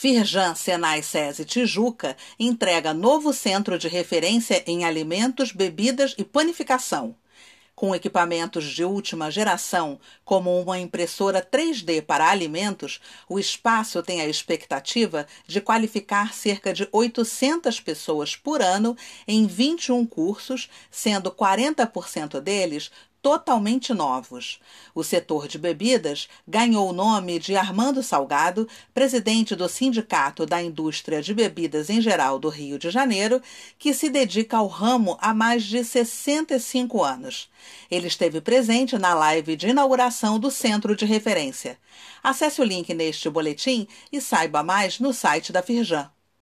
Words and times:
Firjan 0.00 0.54
Senai 0.54 1.02
SESI 1.02 1.44
Tijuca 1.44 2.16
entrega 2.38 2.94
novo 2.94 3.34
centro 3.34 3.78
de 3.78 3.86
referência 3.86 4.64
em 4.66 4.82
alimentos, 4.82 5.52
bebidas 5.52 6.14
e 6.16 6.24
panificação. 6.24 7.14
Com 7.74 7.94
equipamentos 7.94 8.64
de 8.64 8.82
última 8.82 9.30
geração, 9.30 10.00
como 10.24 10.58
uma 10.58 10.78
impressora 10.78 11.46
3D 11.46 12.00
para 12.00 12.30
alimentos, 12.30 12.98
o 13.28 13.38
espaço 13.38 14.02
tem 14.02 14.22
a 14.22 14.26
expectativa 14.26 15.26
de 15.46 15.60
qualificar 15.60 16.32
cerca 16.32 16.72
de 16.72 16.88
800 16.90 17.78
pessoas 17.80 18.34
por 18.34 18.62
ano 18.62 18.96
em 19.28 19.46
21 19.46 20.06
cursos, 20.06 20.70
sendo 20.90 21.30
40% 21.30 22.40
deles 22.40 22.90
totalmente 23.22 23.92
novos. 23.92 24.60
O 24.94 25.04
setor 25.04 25.46
de 25.46 25.58
bebidas 25.58 26.28
ganhou 26.46 26.88
o 26.88 26.92
nome 26.92 27.38
de 27.38 27.56
Armando 27.56 28.02
Salgado, 28.02 28.68
presidente 28.94 29.54
do 29.54 29.68
Sindicato 29.68 30.46
da 30.46 30.62
Indústria 30.62 31.22
de 31.22 31.34
Bebidas 31.34 31.90
em 31.90 32.00
Geral 32.00 32.38
do 32.38 32.48
Rio 32.48 32.78
de 32.78 32.90
Janeiro, 32.90 33.42
que 33.78 33.92
se 33.92 34.08
dedica 34.08 34.56
ao 34.56 34.66
ramo 34.66 35.18
há 35.20 35.34
mais 35.34 35.64
de 35.64 35.84
65 35.84 37.02
anos. 37.02 37.50
Ele 37.90 38.06
esteve 38.06 38.40
presente 38.40 38.98
na 38.98 39.14
live 39.14 39.56
de 39.56 39.68
inauguração 39.68 40.38
do 40.38 40.50
Centro 40.50 40.96
de 40.96 41.04
Referência. 41.04 41.78
Acesse 42.22 42.60
o 42.60 42.64
link 42.64 42.92
neste 42.94 43.28
boletim 43.28 43.86
e 44.12 44.20
saiba 44.20 44.62
mais 44.62 44.98
no 44.98 45.12
site 45.12 45.52
da 45.52 45.62
Firjan. 45.62 46.10